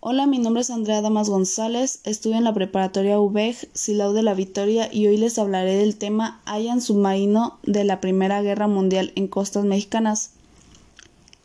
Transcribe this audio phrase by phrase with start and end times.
[0.00, 4.32] Hola, mi nombre es Andrea Damas González, estudio en la preparatoria UBEG, Silao de la
[4.32, 9.26] Victoria y hoy les hablaré del tema Hayan submarino de la Primera Guerra Mundial en
[9.26, 10.30] costas mexicanas.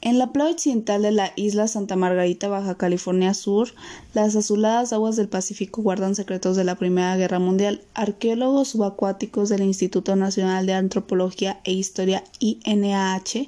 [0.01, 3.69] En la playa occidental de la isla Santa Margarita, Baja California Sur,
[4.13, 7.81] las azuladas aguas del Pacífico guardan secretos de la Primera Guerra Mundial.
[7.95, 13.47] Arqueólogos subacuáticos del Instituto Nacional de Antropología e Historia INAH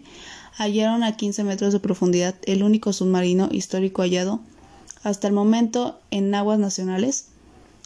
[0.58, 4.40] hallaron a 15 metros de profundidad el único submarino histórico hallado
[5.06, 7.28] hasta el momento en aguas nacionales.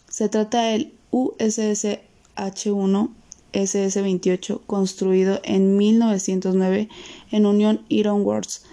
[0.10, 2.00] Se trata del USS
[2.38, 3.10] H1
[3.52, 6.88] SS-28, construido en 1909
[7.32, 8.64] en Union Iron Works,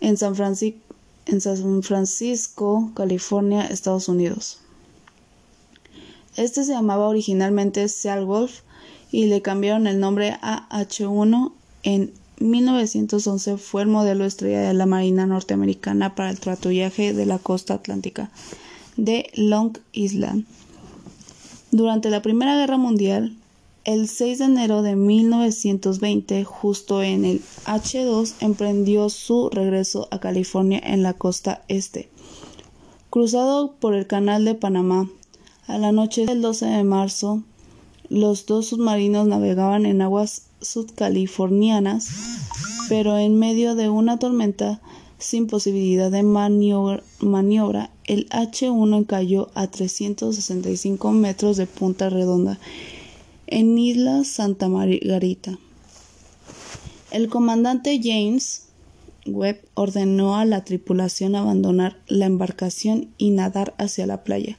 [0.00, 0.78] en San, Francisco,
[1.24, 4.58] en San Francisco, California, Estados Unidos.
[6.36, 7.86] Este se llamaba originalmente
[8.26, 8.60] Wolf
[9.10, 11.52] y le cambiaron el nombre a H1
[11.84, 17.38] en 1911 fue el modelo estrella de la Marina norteamericana para el patrullaje de la
[17.38, 18.30] costa atlántica
[18.96, 20.44] de Long Island.
[21.70, 23.36] Durante la Primera Guerra Mundial,
[23.84, 30.80] el 6 de enero de 1920, justo en el H2, emprendió su regreso a California
[30.82, 32.08] en la costa este.
[33.10, 35.08] Cruzado por el Canal de Panamá,
[35.66, 37.42] a la noche del 12 de marzo,
[38.08, 42.08] los dos submarinos navegaban en aguas sudcalifornianas,
[42.88, 44.80] pero en medio de una tormenta
[45.18, 52.58] sin posibilidad de maniobra, el H-1 cayó a 365 metros de Punta Redonda,
[53.46, 55.58] en Isla Santa Margarita.
[57.10, 58.64] El comandante James
[59.26, 64.58] Webb ordenó a la tripulación abandonar la embarcación y nadar hacia la playa.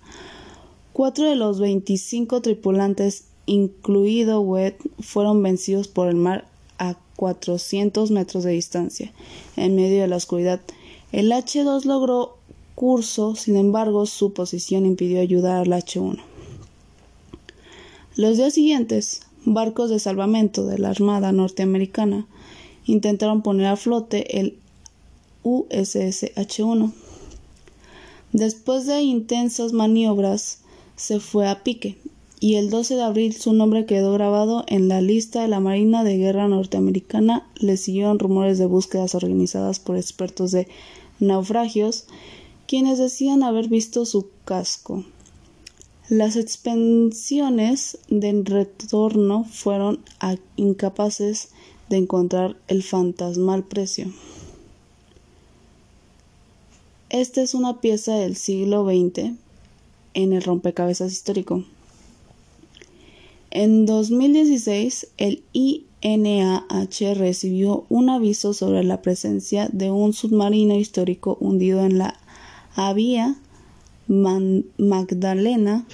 [0.94, 8.44] Cuatro de los 25 tripulantes incluido Webb, fueron vencidos por el mar a 400 metros
[8.44, 9.12] de distancia,
[9.56, 10.62] en medio de la oscuridad.
[11.12, 12.38] El H-2 logró
[12.76, 16.20] curso, sin embargo, su posición impidió ayudar al H-1.
[18.16, 22.28] Los días siguientes, barcos de salvamento de la Armada norteamericana
[22.86, 24.58] intentaron poner a flote el
[25.44, 26.92] USS H-1.
[28.32, 30.60] Después de intensas maniobras,
[30.96, 31.98] se fue a pique
[32.40, 36.04] y el 12 de abril su nombre quedó grabado en la lista de la Marina
[36.04, 37.48] de Guerra norteamericana.
[37.56, 40.68] Le siguieron rumores de búsquedas organizadas por expertos de
[41.20, 42.06] naufragios,
[42.68, 45.06] quienes decían haber visto su casco.
[46.10, 50.04] Las expediciones de retorno fueron
[50.56, 51.50] incapaces
[51.90, 54.12] de encontrar el fantasmal precio.
[57.10, 59.32] Esta es una pieza del siglo XX
[60.14, 61.64] en el rompecabezas histórico.
[63.58, 71.86] En 2016, el INAH recibió un aviso sobre la presencia de un submarino histórico hundido
[71.86, 72.20] en la
[72.76, 73.38] Avia
[74.10, 75.86] Magdalena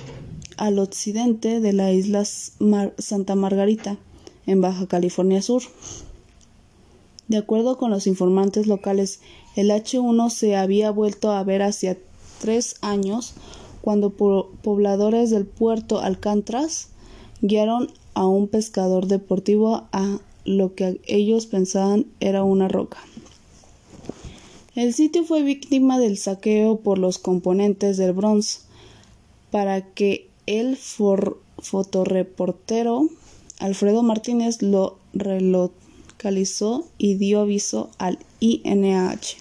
[0.57, 3.99] al occidente de la isla Santa Margarita,
[4.47, 5.61] en Baja California Sur.
[7.27, 9.19] De acuerdo con los informantes locales,
[9.55, 11.95] el H1 se había vuelto a ver hacia
[12.39, 13.35] tres años
[13.81, 16.90] cuando pobladores del puerto Alcatraz
[17.41, 22.97] guiaron a un pescador deportivo a lo que ellos pensaban era una roca.
[24.75, 28.61] El sitio fue víctima del saqueo por los componentes del Bronze
[29.51, 33.09] para que el fotoreportero
[33.59, 39.40] Alfredo Martínez lo relocalizó y dio aviso al INH.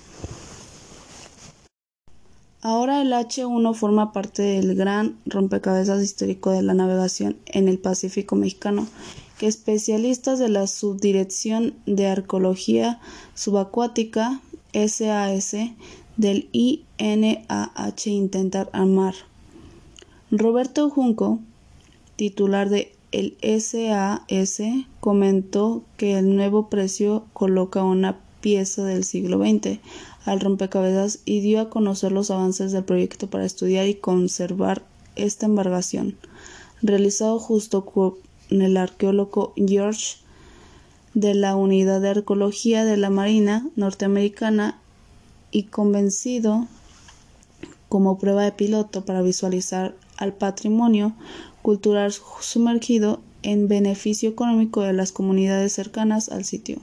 [2.62, 8.36] Ahora el H-1 forma parte del gran rompecabezas histórico de la navegación en el Pacífico
[8.36, 8.86] mexicano,
[9.38, 13.00] que especialistas de la Subdirección de Arqueología
[13.34, 14.42] Subacuática
[14.74, 15.56] SAS
[16.18, 19.14] del INAH intentan armar.
[20.30, 21.40] Roberto Junco,
[22.16, 24.60] titular de el SAS,
[25.00, 29.78] comentó que el nuevo precio coloca una pieza del siglo XX
[30.24, 34.82] al rompecabezas y dio a conocer los avances del proyecto para estudiar y conservar
[35.16, 36.16] esta embarcación,
[36.82, 38.14] realizado justo con
[38.50, 40.16] el arqueólogo George
[41.14, 44.80] de la Unidad de Arqueología de la Marina norteamericana
[45.50, 46.66] y convencido
[47.88, 51.12] como prueba de piloto para visualizar al patrimonio
[51.62, 56.78] cultural sumergido en beneficio económico de las comunidades cercanas al sitio.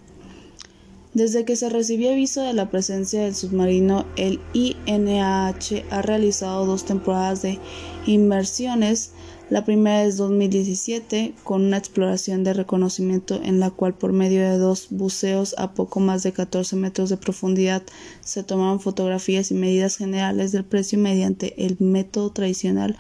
[1.18, 6.86] Desde que se recibió aviso de la presencia del submarino, el INAH ha realizado dos
[6.86, 7.58] temporadas de
[8.06, 9.14] inmersiones.
[9.50, 14.60] La primera es 2017, con una exploración de reconocimiento en la cual por medio de
[14.60, 17.82] dos buceos a poco más de 14 metros de profundidad
[18.22, 22.96] se tomaron fotografías y medidas generales del precio mediante el método tradicional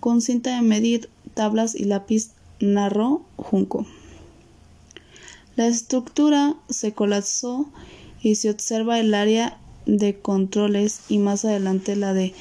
[0.00, 3.86] con cinta de medir, tablas y lápiz narró Junco.
[5.58, 7.68] La estructura se colapsó
[8.22, 12.32] y se observa el área de controles y más adelante la de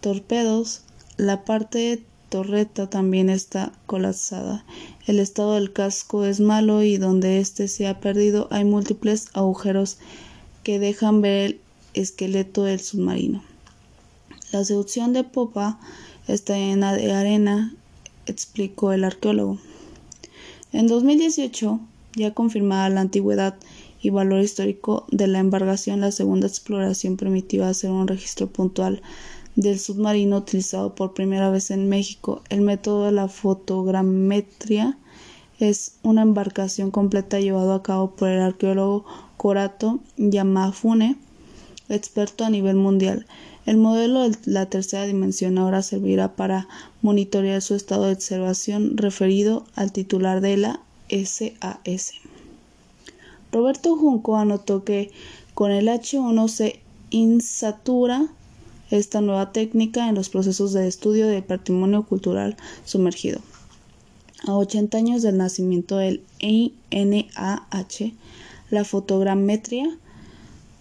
[0.00, 0.80] torpedos.
[1.16, 4.64] La parte de torreta también está colapsada.
[5.06, 9.98] El estado del casco es malo y donde éste se ha perdido hay múltiples agujeros
[10.64, 11.60] que dejan ver el
[11.92, 13.44] esqueleto del submarino.
[14.50, 15.78] La seducción de popa
[16.26, 17.72] está llena de arena,
[18.26, 19.60] explicó el arqueólogo.
[20.72, 21.78] En 2018
[22.16, 23.56] ya confirmada la antigüedad
[24.00, 29.02] y valor histórico de la embarcación, la segunda exploración permitió hacer un registro puntual
[29.56, 32.42] del submarino utilizado por primera vez en México.
[32.48, 34.98] El método de la fotogrametría
[35.58, 39.04] es una embarcación completa llevado a cabo por el arqueólogo
[39.36, 41.16] Corato Yamafune,
[41.88, 43.26] experto a nivel mundial.
[43.66, 46.68] El modelo de la tercera dimensión ahora servirá para
[47.00, 50.80] monitorear su estado de observación referido al titular de la
[51.24, 52.12] SAS.
[53.52, 55.10] Roberto Junco anotó que
[55.54, 56.80] con el H1 se
[57.10, 58.26] insatura
[58.90, 63.40] esta nueva técnica en los procesos de estudio del patrimonio cultural sumergido.
[64.46, 68.12] A 80 años del nacimiento del INAH,
[68.70, 69.96] la fotogrametría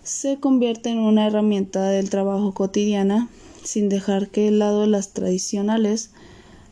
[0.04, 3.30] se convierte en una herramienta del trabajo cotidiana
[3.64, 6.12] sin dejar que el lado las tradicionales,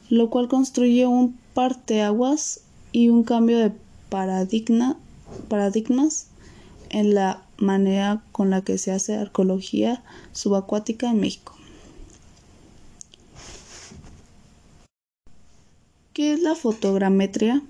[0.10, 2.62] lo cual construye un parteaguas
[2.92, 3.72] y un cambio de
[4.10, 4.98] paradigma,
[5.48, 6.28] paradigmas
[6.90, 10.04] en la manera con la que se hace arqueología
[10.34, 11.56] subacuática en México.
[16.14, 17.62] ¿Qué es la fotogrametría?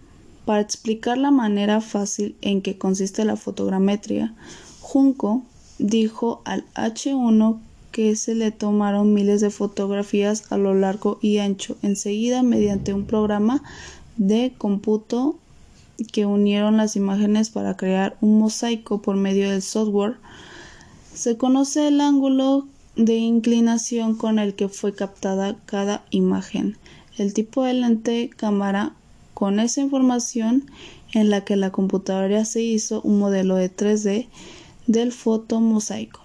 [0.46, 4.34] Para explicar la manera fácil en que consiste la fotogrametría,
[4.82, 5.44] Junco
[5.78, 7.60] dijo al H1
[7.92, 11.78] que se le tomaron miles de fotografías a lo largo y ancho.
[11.84, 13.62] Enseguida, mediante un programa
[14.22, 15.36] de cómputo
[16.14, 20.18] que unieron las imágenes para crear un mosaico por medio del software.
[21.12, 26.78] Se conoce el ángulo de inclinación con el que fue captada cada imagen,
[27.18, 28.94] el tipo de lente cámara
[29.34, 30.70] con esa información
[31.14, 34.28] en la que la computadora se hizo un modelo de 3D
[34.86, 36.20] del fotomosaico.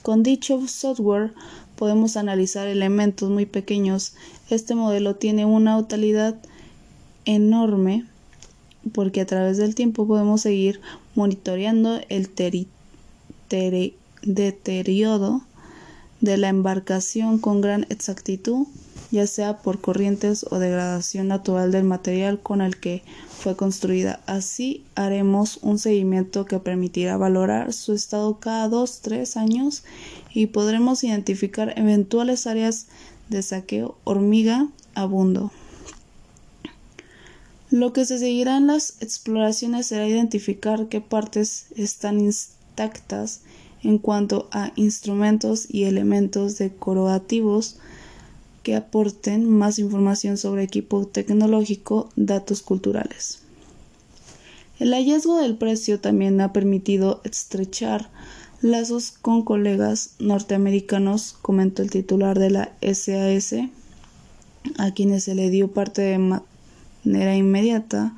[0.00, 1.34] Con dicho software
[1.76, 4.14] podemos analizar elementos muy pequeños.
[4.48, 6.36] Este modelo tiene una utilidad
[7.24, 8.04] enorme
[8.92, 10.80] porque a través del tiempo podemos seguir
[11.14, 12.30] monitoreando el
[14.22, 15.42] deterioro
[16.20, 18.66] de la embarcación con gran exactitud,
[19.10, 23.02] ya sea por corrientes o degradación natural del material con el que
[23.38, 24.20] fue construida.
[24.26, 29.84] Así haremos un seguimiento que permitirá valorar su estado cada dos, tres años
[30.34, 32.86] y podremos identificar eventuales áreas
[33.28, 35.52] de saqueo hormiga abundo.
[37.70, 43.42] Lo que se seguirá en las exploraciones será identificar qué partes están intactas
[43.82, 47.76] en cuanto a instrumentos y elementos decorativos
[48.62, 53.40] que aporten más información sobre equipo tecnológico, datos culturales.
[54.78, 58.08] El hallazgo del precio también ha permitido estrechar
[58.62, 63.54] lazos con colegas norteamericanos, comentó el titular de la SAS,
[64.76, 66.40] a quienes se le dio parte de
[67.14, 68.14] inmediata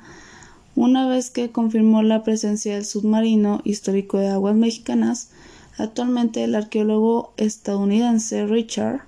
[0.75, 5.29] una vez que confirmó la presencia del submarino histórico de aguas mexicanas.
[5.77, 9.01] Actualmente el arqueólogo estadounidense Richard,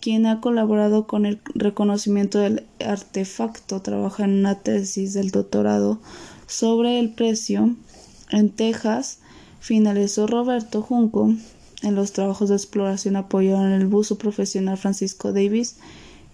[0.00, 5.98] quien ha colaborado con el reconocimiento del artefacto, trabaja en una tesis del doctorado
[6.46, 7.74] sobre el precio
[8.30, 9.18] en Texas.
[9.60, 11.34] Finalizó Roberto Junco
[11.84, 15.76] en los trabajos de exploración apoyaron el buzo profesional Francisco Davis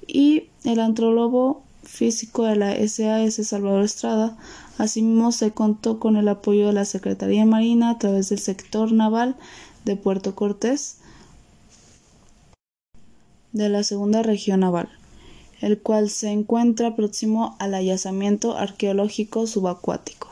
[0.07, 4.37] y el antrólogo físico de la SAS Salvador Estrada.
[4.79, 9.37] Asimismo, se contó con el apoyo de la Secretaría Marina a través del sector naval
[9.85, 10.99] de Puerto Cortés
[13.53, 14.89] de la Segunda Región Naval,
[15.61, 20.30] el cual se encuentra próximo al hallazamiento arqueológico subacuático.